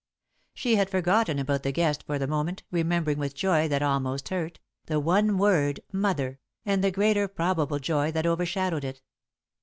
She 0.55 0.77
had 0.77 0.89
forgotten 0.89 1.37
about 1.37 1.61
the 1.61 1.71
guest 1.71 2.01
for 2.07 2.17
the 2.17 2.25
moment, 2.25 2.63
remembering 2.71 3.19
with 3.19 3.35
joy 3.35 3.67
that 3.67 3.83
almost 3.83 4.29
hurt, 4.29 4.59
the 4.87 4.99
one 4.99 5.37
word 5.37 5.81
"Mother," 5.91 6.39
and 6.65 6.83
the 6.83 6.89
greater, 6.89 7.27
probable 7.27 7.77
joy 7.77 8.11
that 8.13 8.25
overshadowed 8.25 8.83
it. 8.83 9.03